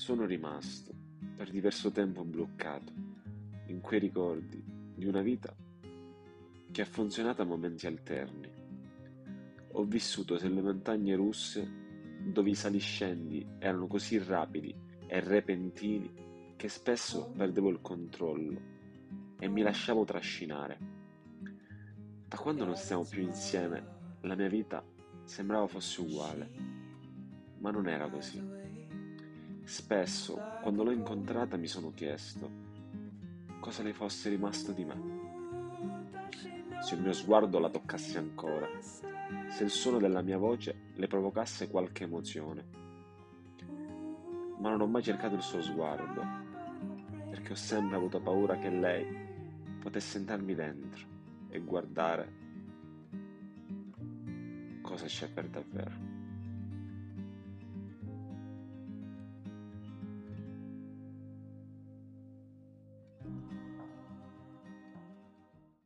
Sono 0.00 0.24
rimasto 0.24 0.94
per 1.36 1.50
diverso 1.50 1.90
tempo 1.90 2.24
bloccato 2.24 2.90
in 3.66 3.82
quei 3.82 4.00
ricordi 4.00 4.64
di 4.94 5.04
una 5.04 5.20
vita 5.20 5.54
che 6.72 6.80
ha 6.80 6.86
funzionato 6.86 7.42
a 7.42 7.44
momenti 7.44 7.86
alterni. 7.86 8.50
Ho 9.72 9.84
vissuto 9.84 10.38
sulle 10.38 10.62
montagne 10.62 11.14
russe 11.16 11.70
dove 12.24 12.48
i 12.48 12.54
saliscendi 12.54 13.46
erano 13.58 13.86
così 13.88 14.16
rapidi 14.16 14.74
e 15.06 15.20
repentini 15.20 16.54
che 16.56 16.70
spesso 16.70 17.30
perdevo 17.36 17.68
il 17.68 17.82
controllo 17.82 18.60
e 19.38 19.48
mi 19.48 19.60
lasciavo 19.60 20.06
trascinare. 20.06 20.78
Da 22.26 22.38
quando 22.38 22.64
non 22.64 22.76
stiamo 22.76 23.04
più 23.04 23.20
insieme, 23.20 24.16
la 24.22 24.34
mia 24.34 24.48
vita 24.48 24.82
sembrava 25.24 25.66
fosse 25.66 26.00
uguale, 26.00 26.50
ma 27.58 27.70
non 27.70 27.86
era 27.86 28.08
così. 28.08 28.60
Spesso, 29.70 30.36
quando 30.62 30.82
l'ho 30.82 30.90
incontrata, 30.90 31.56
mi 31.56 31.68
sono 31.68 31.92
chiesto 31.92 32.50
cosa 33.60 33.84
le 33.84 33.92
fosse 33.92 34.28
rimasto 34.28 34.72
di 34.72 34.84
me. 34.84 35.00
Se 36.82 36.96
il 36.96 37.02
mio 37.02 37.12
sguardo 37.12 37.60
la 37.60 37.70
toccasse 37.70 38.18
ancora, 38.18 38.66
se 39.48 39.62
il 39.62 39.70
suono 39.70 39.98
della 39.98 40.22
mia 40.22 40.38
voce 40.38 40.90
le 40.94 41.06
provocasse 41.06 41.68
qualche 41.68 42.02
emozione. 42.02 42.64
Ma 44.58 44.70
non 44.70 44.80
ho 44.80 44.88
mai 44.88 45.04
cercato 45.04 45.36
il 45.36 45.42
suo 45.42 45.62
sguardo, 45.62 46.20
perché 47.30 47.52
ho 47.52 47.56
sempre 47.56 47.94
avuto 47.94 48.20
paura 48.20 48.58
che 48.58 48.70
lei 48.70 49.06
potesse 49.78 50.18
entrarmi 50.18 50.54
dentro 50.56 51.06
e 51.48 51.60
guardare 51.60 52.32
cosa 54.82 55.06
c'è 55.06 55.30
per 55.30 55.48
davvero. 55.48 56.10